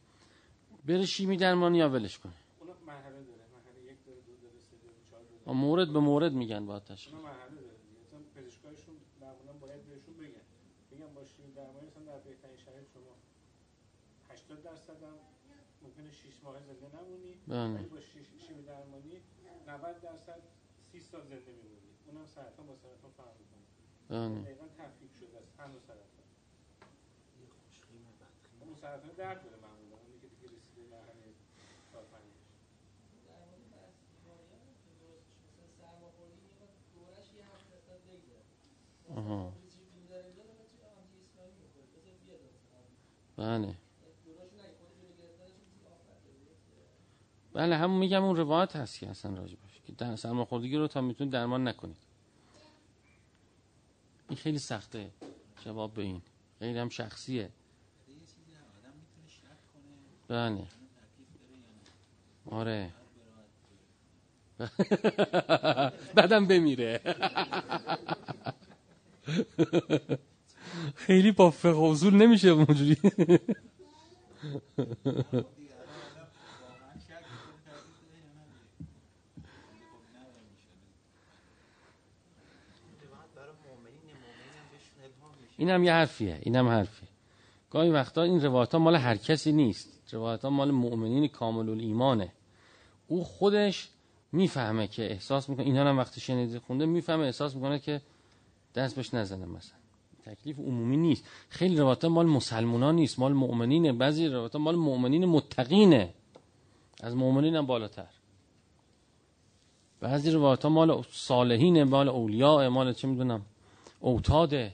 [0.88, 4.76] بره شیمی درمانی یا ولش کنه اونا مرحله داره مرحله یک داره دو داره سه
[4.84, 10.18] داره چهار داره و مورد به مورد میگن باید تشخیص مثلا پزشکایشون معمولا باید بهشون
[10.18, 10.46] بگن.
[10.92, 13.16] بگم با شیمی درمانی مثلا در بهترین شرایط شما
[14.30, 15.18] 80 درصد هم
[15.82, 17.34] ممکنه 6 ماه زنده نمونی.
[17.48, 17.74] بله.
[17.74, 18.00] ولی با
[18.48, 19.22] شیمی درمانی
[19.68, 20.42] 90 درصد
[20.92, 21.92] 30 سال زنده میمونی.
[22.08, 23.66] اونم سرطان با سرطان فرق می‌کنه.
[24.10, 24.42] بله.
[24.42, 25.60] دقیقا تفکیک شده است.
[25.60, 26.28] هم سرطان.
[28.62, 29.96] اون سرطان درد داره معمولا.
[30.04, 31.34] اونی که دیگه رسیده مرحله
[31.92, 32.04] چهار
[39.18, 39.54] آها
[43.38, 43.76] بله.
[47.54, 51.34] بله همون میگم اون روایت هست که اصلا راجبش که در سرماخوردگی رو تا می‌تونید
[51.34, 51.98] درمان نکنید.
[54.30, 55.12] این خیلی سخته
[55.66, 56.22] جواب به این.
[56.60, 57.50] خیلی هم شخصیه.
[60.28, 60.68] بله.
[62.46, 62.94] آره.
[66.16, 67.02] بعدم بمیره.
[71.06, 72.98] خیلی با فقه اصول نمیشه اونجوری.
[85.58, 87.10] این هم یه حرفیه این هم حرفیه.
[87.72, 90.14] گاهی وقتا این روایت ها مال هر کسی نیست.
[90.14, 92.32] روایت مال مؤمنین کامل الایمانه
[93.08, 93.90] او خودش
[94.32, 98.02] می‌فهمه که احساس می‌کنه اینا هم وقتی شنیده خونده می‌فهمه احساس می‌کنه که
[98.78, 99.78] دست بهش نزنه مثلا.
[100.26, 101.26] تکلیف عمومی نیست.
[101.50, 103.94] خیلی روایت مال مسلمانان نیست مال مؤمنینه.
[103.94, 106.14] بعضی روایت مال مؤمنین متقینه.
[107.04, 108.08] از مؤمنین هم بالاتر.
[110.00, 113.42] بعضی روایت ها مال صالحینه مال اولیاء مال چه می‌دونم
[114.00, 114.74] اوتاده.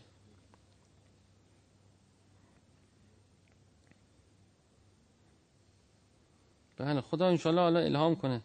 [6.77, 8.41] بله خدا انشالله حالا الهام کنه.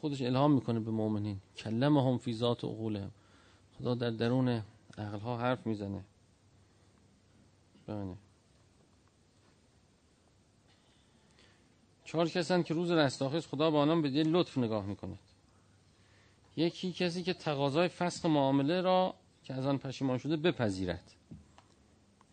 [0.00, 1.40] خودش الهام می‌کنه به مؤمنین.
[1.56, 3.10] کلمهم فی ذات عقولهم.
[3.82, 4.62] خدا در درون
[4.98, 6.04] عقل ها حرف می‌زنه.
[7.86, 8.14] بله.
[12.04, 15.18] چهار کسان که روز رستاخیز خدا با آنان به دل لطف نگاه می‌کند.
[16.56, 19.14] یکی کسی که تقاضای فسخ معامله را
[19.44, 21.12] که از آن پشیمان شده بپذیرد.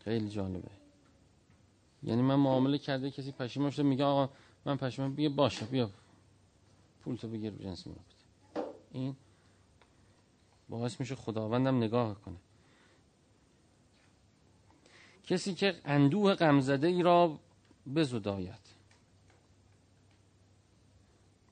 [0.03, 0.71] خیلی جالبه.
[2.03, 4.33] یعنی من معامله کرده کسی پشیمان شده میگه آقا
[4.65, 5.89] من پشیمان بگه باشه بیا.
[7.03, 7.99] پول تو بگیر جنس میرا
[8.91, 9.15] این
[10.69, 12.37] باعث میشه خداوندم نگاه کنه.
[15.23, 17.39] کسی که اندوه غمزده ای را
[17.95, 18.69] بزداید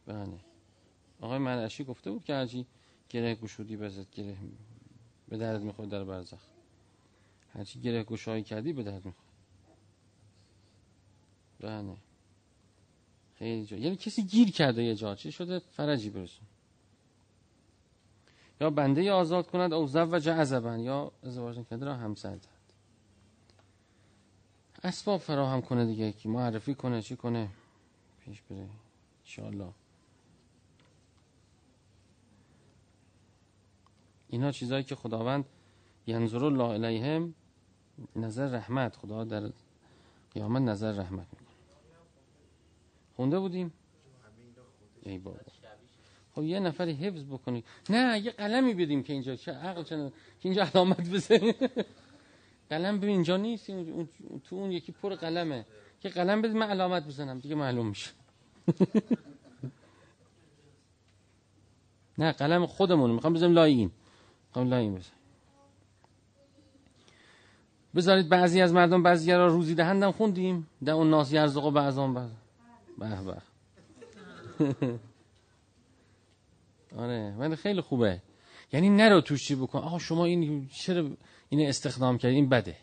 [0.05, 0.39] بله.
[1.21, 2.65] آقای منعشی گفته بود که هرچی
[3.09, 4.37] گره گشودی بزد گره
[5.29, 6.41] به درد می‌خواد در برزخ.
[7.53, 9.27] هرچی گره گشایی کردی به درد می‌خواد
[11.59, 11.97] بله.
[13.35, 13.77] خیلی جا.
[13.77, 15.15] یعنی کسی گیر کرده یه جا.
[15.15, 16.47] چی شده؟ فرجی برسون.
[18.61, 22.49] یا بنده آزاد کند او و عزبن یا ازدواج نکرده را همسر دهد
[24.83, 27.49] اسباب فراهم کنه دیگه که معرفی کنه چی کنه؟
[28.19, 28.69] پیش بره.
[29.19, 29.73] انشاءالله.
[34.27, 35.45] اینا چیزایی که خداوند
[36.07, 37.33] ینظر الله علیهم
[38.15, 39.51] نظر رحمت خدا در
[40.33, 41.47] قیامت نظر رحمت می‌کنه.
[43.15, 43.73] خونده بودیم؟
[45.01, 45.37] ای بابا.
[46.37, 49.95] خب یه نفری حفظ بکنی نه یه قلمی بدیم که اینجا چه عقل چه
[50.39, 51.53] که اینجا علامت بزنی
[52.69, 53.67] قلم ببین اینجا نیست.
[54.43, 55.65] تو اون یکی پر قلمه.
[55.99, 57.39] که قلم بدیم من علامت بزنم.
[57.39, 58.09] دیگه معلوم میشه.
[62.17, 63.91] نه قلم خودمون می‌خوام بزنم لای این
[64.47, 65.13] می‌خوام لای این بزنم
[67.95, 70.67] بذارید بعضی از مردم بعضی را روزی دهندم خوندیم.
[70.85, 72.29] ده اون ناس یرزق و بعضان بعض.
[72.97, 74.97] به به.
[76.95, 78.21] آره ولی خیلی خوبه.
[78.73, 79.79] یعنی نرو توش چی بکن.
[79.79, 81.09] آقا شما این چرا
[81.49, 82.75] این استخدام کردی؟ این بده.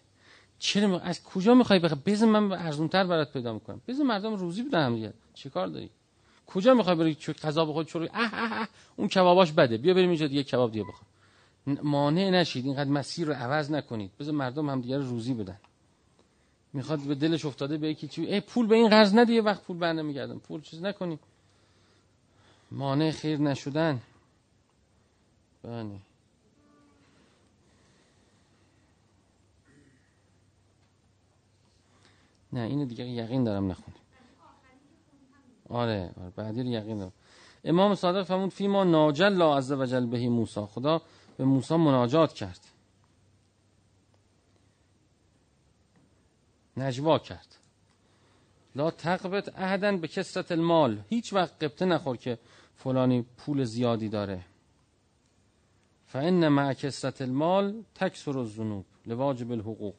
[0.59, 3.81] چرا از کجا می‌خوای بخوای بزن من ارزون تر برات پیدا می‌کنم.
[3.89, 5.13] بزن مردم روزی بدم دیگه.
[5.35, 5.91] چیکار داری؟
[6.47, 9.77] کجا می‌خوای بری غذا بخوری؟ چرا اه اه اه اون کباباش بده.
[9.79, 11.07] بیا بریم اینجا دیگه کباب دیگه بخور.
[11.83, 12.65] مانع نشید.
[12.65, 14.11] اینقدر مسیر رو عوض نکنید.
[14.21, 15.59] بذار مردم هم دیگه روزی بدن.
[16.73, 19.77] می‌خواد به دلش افتاده به یکی چی ای پول به این قرض ندی وقت پول
[19.77, 20.39] بر نمیگردم.
[20.39, 21.19] پول چیز نکنی.
[22.71, 24.01] مانع خیر نشدن.
[25.63, 26.01] بله.
[32.53, 34.01] نه اینو دیگه یقین دارم نخونیم
[35.69, 37.13] آره, آره بعدی رو یقین دارم.
[37.65, 40.61] امام صادق فرمود فیما ناجل لا عز وجل بهی موسی.
[40.61, 41.03] خدا
[41.37, 42.61] به موسی مناجات کرد.
[46.77, 47.57] نجوا کرد.
[48.77, 51.01] لا تقبت اهدن به کسرت المال.
[51.09, 52.39] هیچ وقت قبطه نخور که
[52.77, 54.41] فلانی پول زیادی داره.
[56.07, 59.95] فان مع کسرت المال تکسر الذنوب لواجب الحقوق.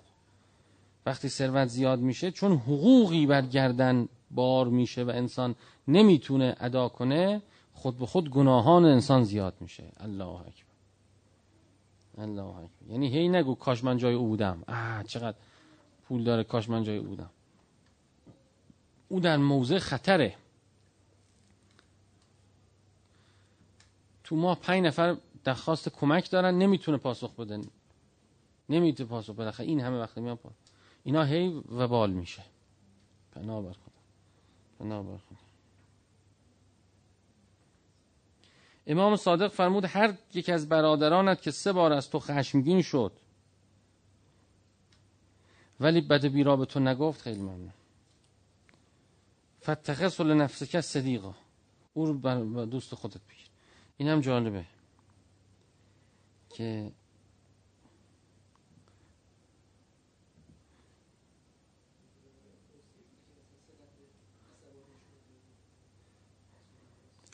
[1.06, 5.56] وقتی ثروت زیاد میشه چون حقوقی بر گردن بار میشه و انسان
[5.88, 7.42] نمی‌تونه ادا کنه
[7.74, 9.84] خود به خود گناهان انسان زیاد میشه.
[9.98, 10.76] الله اکبر.
[12.18, 12.92] الله اکبر.
[12.92, 14.64] یعنی هی نگو کاش من جای او بودم.
[14.68, 15.38] آه چقدر
[16.08, 17.30] پول داره کاش من جای او بودم.
[19.10, 20.36] او در موضع خطره.
[24.24, 27.62] تو ما پنج نفر درخواست کمک دارن نمی‌تونه پاسخ بدن
[28.70, 29.60] نمی‌تونه پاسخ بده.
[29.60, 30.40] این همه وقت میان
[31.04, 32.44] اینا هی وبال میشه.
[33.32, 34.02] پناه بر خدا.
[34.80, 35.38] پناه بر خدا.
[38.88, 43.12] امام صادق فرمود هر یک از برادرانت که سه بار از تو خشمگین شد
[45.80, 47.74] ولی بد بیرا به تو نگفت خیلی ممنون.
[49.66, 51.34] فتخص لنفسک صدیقا
[51.94, 53.50] او رو بر دوست خودت بگیر.
[53.98, 54.66] این هم جالبه.
[56.50, 56.92] که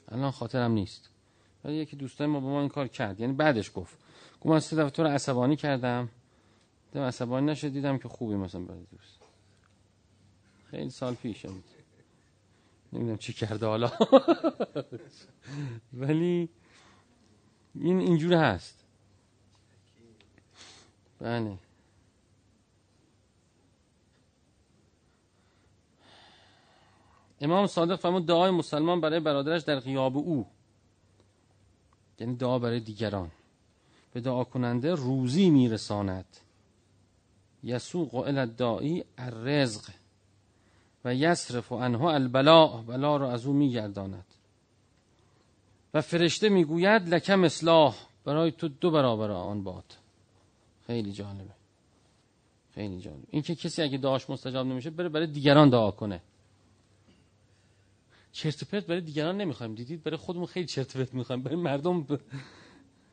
[0.08, 1.10] الان خاطرم نیست.
[1.64, 3.20] ولی یکی دوستای ما با ما این کار کرد.
[3.20, 3.98] یعنی بعدش گفت.
[4.42, 6.10] گفت من سه دفعه تو رو عصبانی کردم.
[6.92, 7.68] دیدم عصبانی نشد.
[7.68, 9.20] دیدم که خوبی مثلا برای دوست.
[10.66, 11.46] خیلی سال پیش
[12.94, 13.92] نمی‌دونم چی کرده حالا.
[15.94, 16.50] ولی
[17.76, 18.86] این اینجور هست.
[21.20, 21.58] بله.
[27.42, 30.48] امام صادق فرمود دعای مسلمان برای برادرش در غیاب او.
[32.20, 33.32] یعنی دعا برای دیگران.
[34.14, 36.38] به دعا کننده روزی میرساند.
[37.64, 40.01] یسوق الى الداعی الرزق.
[41.06, 44.26] و یصرف عنه البلاء بلا را از او میگرداند.
[45.94, 49.98] و فرشته می‌گوید لکم اصلاح برای تو دو برابر آن باد.
[50.88, 51.54] خیلی جالبه.
[52.76, 56.22] خیلی جالب این که کسی اگه دعاش مستجاب نمیشه بره برای دیگران دعا کنه.
[58.32, 59.76] چرت و پرت برای دیگران نمی‌خوایم.
[59.76, 61.44] دیدید؟ برای خودمون خیلی چرت و پرت می‌خوایم.
[61.44, 62.20] برای مردم ب...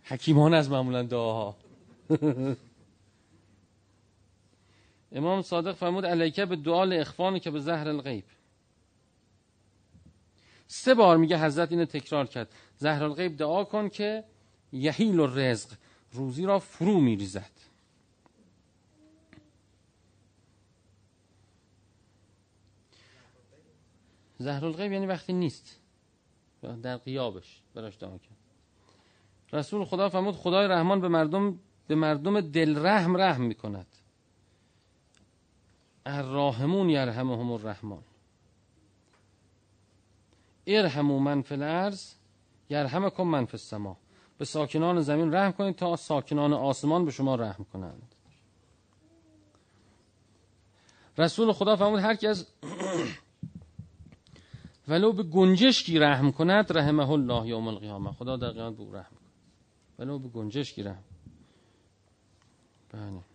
[0.03, 1.57] حکیمان از معمولا دعاها.
[5.12, 8.25] امام صادق فرمود علیکه به دعا اخوان که به زهر الغیب.
[10.66, 12.55] سه بار میگه حضرت اینو تکرار کرد.
[12.79, 14.25] زهر الغیب دعا کن که
[14.73, 15.71] یحیل و رزق
[16.12, 17.51] روزی را فرو میریزد.
[24.38, 25.79] زهر الغیب یعنی وقتی نیست.
[26.83, 28.38] در قیابش براش دعا کرد.
[29.53, 33.87] رسول خدا فرمود خدای رحمان به مردم به مردم دل رحم رحم می‌کند.
[36.09, 38.03] الراحمون یرحمهم الرحمن.
[40.66, 42.14] ارحموا من فی الارض
[42.71, 43.97] یرحمکم من فی السما.
[44.38, 48.14] به ساکنان زمین رحم کنید تا ساکنان آسمان به شما رحم کنند.
[51.18, 52.47] رسول خدا فرمود هر کی از
[54.88, 58.12] ولو به گنجشکی رحم کند رحمه الله یوم القیامه.
[58.12, 59.33] خدا در قیامت به او رحم کند
[59.99, 61.05] ولو به گنجشکی رحم.
[62.92, 63.28] بله.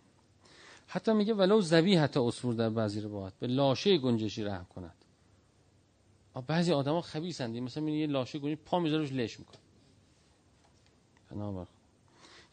[0.94, 3.34] حتی میگه ولو زبی حتی اصفور در بعضی روایات.
[3.38, 5.04] به لاشه گنجشی رحم کند.
[6.46, 7.56] بعضی آدما خبیثند.
[7.56, 9.60] مثلا یه لاشه گنجی پا می‌ذاره روش لش می‌کنه.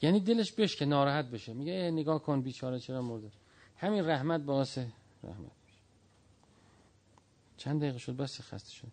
[0.01, 1.53] یعنی دلش بش که ناراحت بشه.
[1.53, 3.31] میگه نگاه کن بیچاره چرا مرده.
[3.77, 4.77] همین رحمت باعث
[5.23, 5.51] رحمت
[7.57, 8.91] چند دقیقه شد؟ بس خسته شد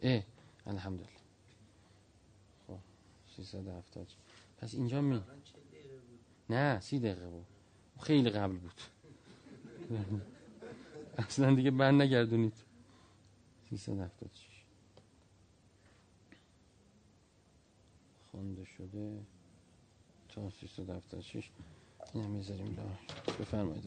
[0.00, 0.22] اه
[0.66, 1.08] الحمدلله.
[2.66, 2.78] خب
[3.36, 4.06] 370
[4.58, 5.20] پس اینجا می
[6.50, 7.46] نه سی دقیقه بود
[8.00, 8.80] خیلی قبل بود.
[11.18, 12.52] اصلا دیگه بند نگردونید.
[13.70, 14.64] 376
[18.32, 19.20] خونده شده.
[20.28, 21.50] تا 376
[22.14, 22.78] این هم می‌ذاریم
[23.40, 23.84] بفرمایید.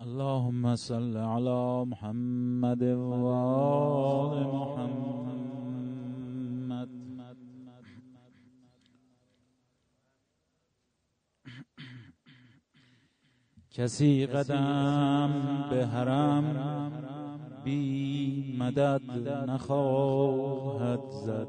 [0.00, 5.45] اللهم صل على محمد وآل محمد.
[13.76, 16.92] کسی قدم به حرم
[17.64, 21.48] بی مدد نخواهد زد.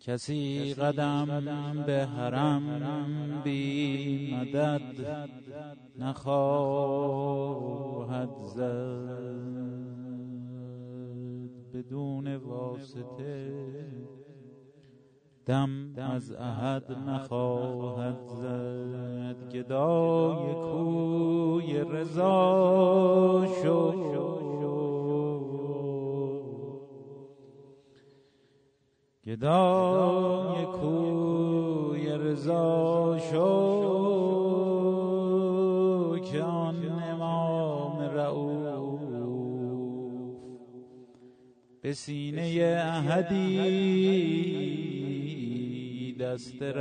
[0.00, 1.26] کسی قدم
[1.86, 4.82] به حرم بی مدد
[5.98, 7.10] نخواهد
[8.54, 9.40] زد.
[11.74, 13.50] بدون واسطه
[15.46, 19.48] دم از احد نخواهد زد.
[19.52, 24.00] گدای کوی رضا شد
[29.26, 33.90] گدای کوی رضا شو.
[36.32, 38.60] که آن امام رعوف
[41.82, 42.42] به سینه
[42.86, 44.59] احدی
[46.20, 46.80] دست رد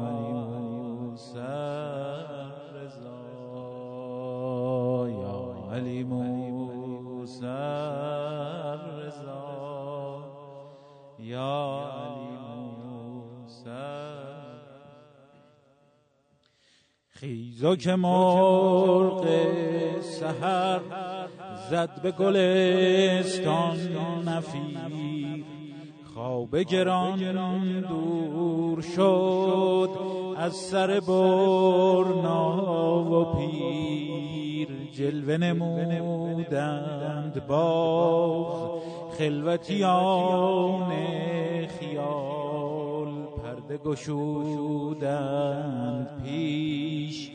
[17.20, 19.26] خیزا که مرغ
[20.02, 20.80] سحر
[21.70, 23.78] زد به گلستان
[24.28, 25.44] نفیر.
[26.14, 29.90] خواب گران دور شد
[30.38, 32.54] از سر برنا
[33.04, 34.68] و پیر.
[34.94, 36.68] جلوه نمودند
[37.48, 38.82] باز
[39.18, 40.92] خلوتیان
[43.68, 45.28] خیال پرده گشودند
[46.24, 47.32] پیش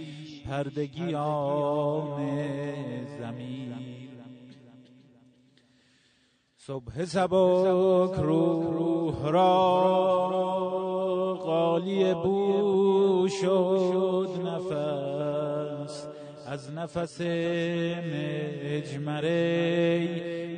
[0.47, 2.20] پردگیان
[3.18, 3.74] زمین.
[6.57, 9.80] صبح سبک روح را
[11.45, 16.07] قالی بو شد نفس.
[16.47, 17.20] از نفس
[18.80, 19.39] مجمره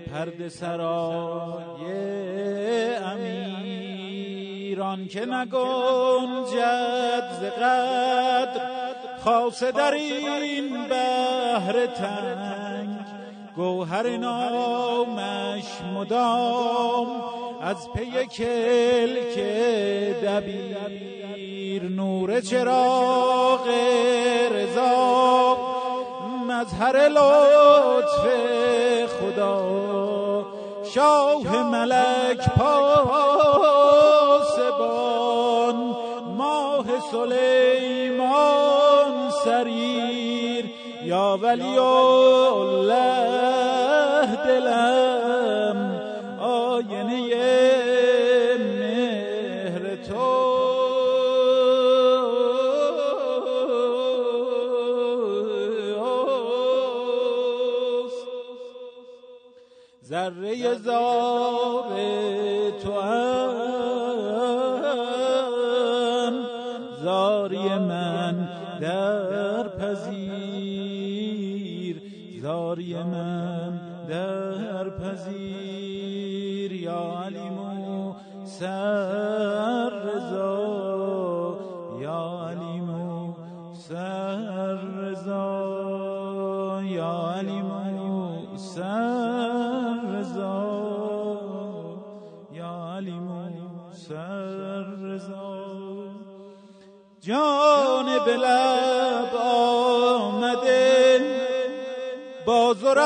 [0.06, 1.84] پرد سرای
[4.74, 8.60] امیران که نگنجد ز قدر
[9.24, 12.88] خاصه در این بحر تنگ.
[13.56, 15.64] گوهر نامش
[15.94, 17.06] مدام
[17.62, 19.38] از پی کلک
[20.24, 23.68] دبیر نور چراغ
[24.52, 25.56] رضا.
[26.48, 28.26] مظهر لطف
[29.06, 29.84] خدا.
[30.94, 32.93] شاه ملک پاسبان
[37.14, 39.12] سلیمان
[39.44, 40.64] سریر
[41.04, 43.23] یا ولی الله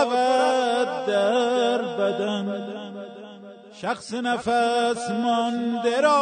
[0.05, 2.65] باز و رود در بدن.
[3.83, 6.19] شخص نفس مانده را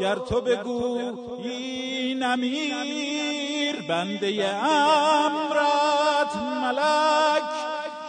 [0.00, 7.42] گر تو بگویی نمیر بنده امرت ملک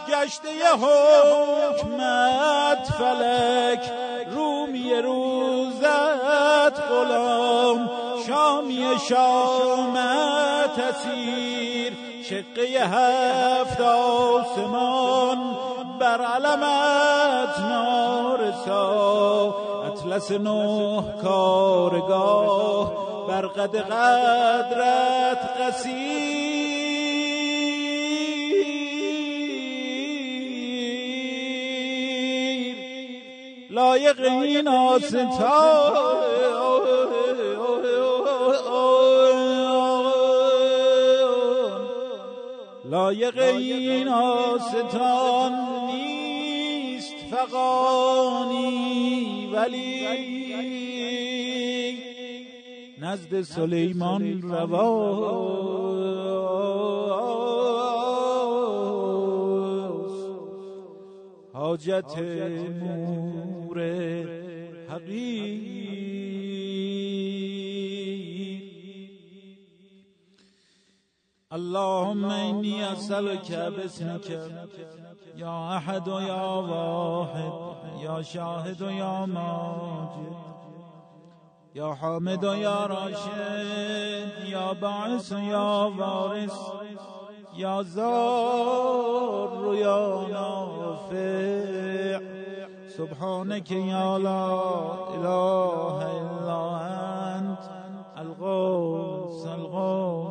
[0.08, 0.48] گشته
[0.80, 2.12] حکمت
[2.98, 3.92] فلک
[4.30, 7.90] رومی روزت غلام
[8.26, 11.73] شامی شامت اسیر.
[12.30, 15.56] شقه هفت آسمان
[16.00, 19.54] بر علمت نارسا.
[19.86, 22.92] اطلس نه کارگاه
[23.28, 26.24] بر قد قدرت قصیر.
[33.70, 35.28] لایق این آستان
[42.94, 45.52] لایق این آستان
[45.86, 48.70] نیست فقانی
[49.52, 50.06] ولی
[53.00, 55.14] نزد سلیمان رواست
[61.52, 62.18] حاجت
[62.82, 63.78] مور
[64.88, 65.93] حقیر
[71.54, 74.38] اللهم اینی اسألك باسمك.
[75.36, 77.52] یا احد و یا واحد.
[78.02, 80.36] یا شاهد و یا ماجد.
[81.74, 84.48] یا حامد و یا راشد.
[84.48, 86.58] یا باعث و یا وارث
[87.56, 92.18] یا زار و یا نافع.
[92.96, 94.60] سبحانك یا لا
[95.14, 96.76] اله الا
[97.34, 97.58] انت
[98.16, 100.23] الغوث الغوث.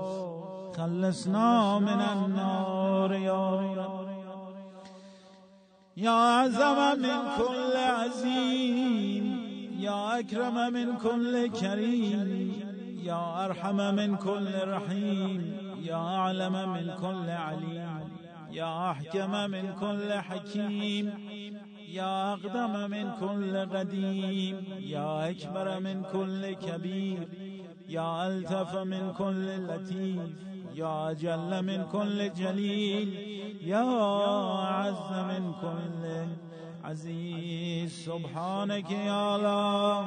[0.78, 3.94] خلصنا من النار يا
[5.98, 9.26] يا أعظم من كل عظيم
[9.80, 12.54] يا أكرم من كل كريم
[13.04, 18.10] يا أرحم من كل رحيم يا أعلم من كل عليم
[18.52, 21.14] يا أحكم من كل حكيم
[21.90, 27.28] يا أقدم من كل قديم يا أكبر من كل كبير
[27.90, 33.10] يا ألتف من كل لطيف یا اجل من كل جلیل
[33.62, 33.84] یا
[34.70, 36.26] اعز من كل
[36.84, 40.00] عزیز سبحانك یا لا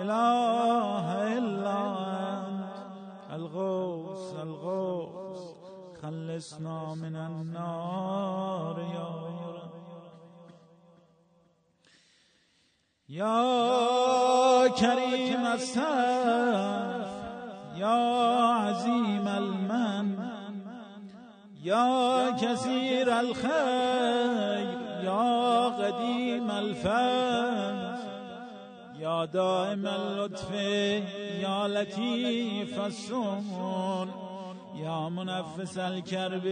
[0.00, 1.06] اله
[1.38, 1.78] الا
[2.46, 2.82] انت.
[3.30, 5.40] الغوث الغوث
[6.02, 9.08] خلصنا من النار یا
[9.56, 9.72] رب
[14.76, 17.06] کریم الصف
[17.76, 17.98] یا
[18.68, 19.61] عظیم المن
[21.62, 27.96] يا كثير الخير يا قديم الفن
[28.98, 30.50] يا دائم اللطف
[31.40, 34.10] يا لطيف السمون
[34.74, 36.46] يا منفس الكرب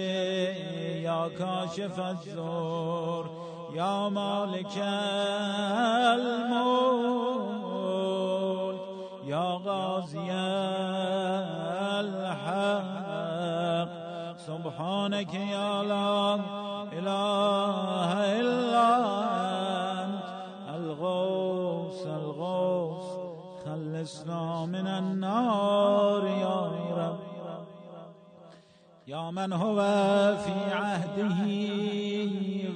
[1.05, 3.31] يا كاشف الزور
[3.75, 4.77] يا مالك
[7.27, 7.61] الموت
[9.27, 10.33] يا غازي
[12.01, 13.00] الحق.
[14.51, 16.35] سبحانك يا لا
[16.99, 18.89] إله إلا
[20.05, 20.29] أنت.
[20.77, 23.09] الغوث الغوث
[23.65, 26.57] خلصنا من النار يا
[27.01, 27.21] رب.
[29.07, 29.79] يا من هو
[30.45, 31.41] في عهده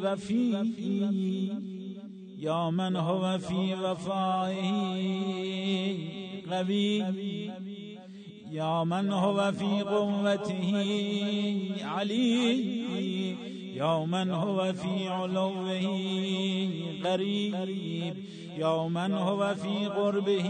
[0.03, 0.41] وفي
[2.39, 4.71] يا من هو في وفائه
[6.51, 7.74] قوي.
[8.55, 10.75] يا من هو في قوته
[11.83, 13.37] علي؟
[13.75, 15.81] يا من هو في علوه
[17.05, 18.17] قريب؟
[18.59, 20.49] يا من هو في قربه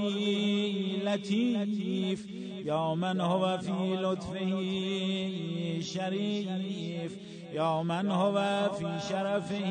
[1.05, 2.27] لطيف؟
[2.65, 4.51] يا من هو في لطفه
[5.81, 7.19] شريف؟
[7.53, 9.67] يا من هو في شرفه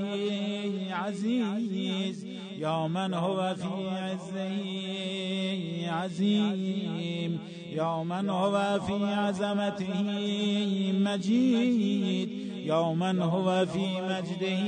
[0.91, 2.27] عزيز؟
[2.57, 4.73] يا من هو في عزه
[5.91, 7.39] عزيم
[7.75, 10.03] يا من هو في عظمته
[10.93, 12.29] مجيد.
[12.65, 14.63] يا من هو في مجده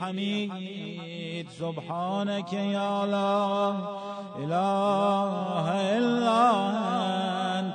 [0.00, 1.46] حميد.
[1.58, 3.70] سبحانك يا لا
[4.38, 5.66] إله
[5.98, 6.40] إلا
[7.58, 7.74] أنت.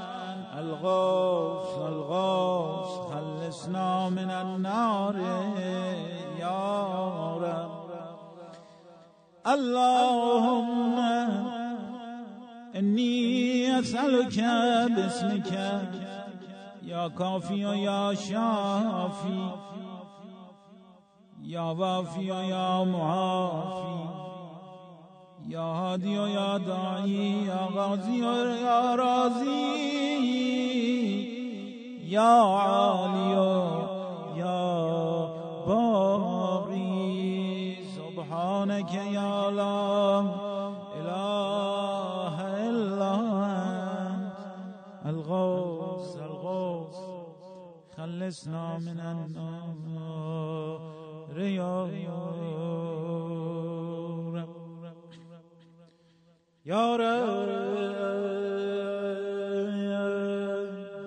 [0.59, 5.15] الغوث الغوث خلصنا من النار
[6.39, 6.61] يا
[7.45, 7.71] رب.
[9.47, 10.97] اللهم
[12.75, 14.39] إني أسألك
[14.95, 15.51] باسمك
[16.83, 19.51] يا كافي يا شافي
[21.43, 24.23] يا وافي يا معافي
[25.49, 29.83] يا هادي يا داعي يا غازي يا رازي
[32.09, 33.31] يا عالي
[34.37, 34.73] يا
[35.67, 36.93] باقي
[37.95, 40.42] سبحانك يا لا
[48.33, 50.17] خلصنا من النار
[51.39, 51.85] يا
[54.33, 54.49] رب
[56.65, 57.49] یا رب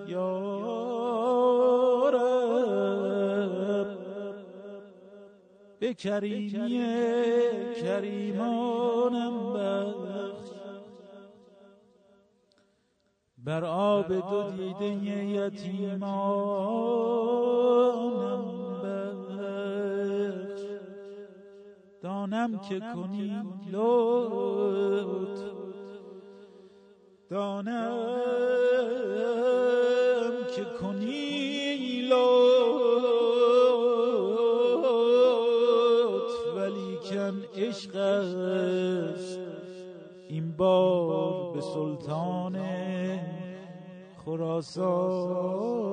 [0.07, 0.39] یا
[2.09, 2.43] رب
[5.93, 6.83] کریمی
[13.47, 16.05] بر آب دو دیده یتیمانم
[18.83, 20.61] بخش.
[22.01, 23.41] دانم که کنی
[23.71, 25.41] لطف.
[27.29, 27.97] دانم
[30.55, 32.27] که کنی لطف.
[36.55, 39.39] ولیکن عشق است.
[40.29, 42.55] این بار به سلطان
[44.27, 45.87] خراسانم.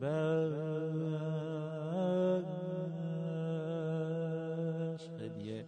[0.00, 0.68] بخش
[5.08, 5.66] هدیه.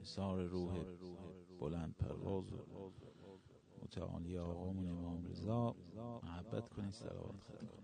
[0.00, 0.72] نثار روح
[1.60, 2.44] بلند پرواز.
[3.82, 5.74] متعالی آقامون امام رضا.
[6.22, 7.12] محبت کنید کنید
[7.60, 7.79] الله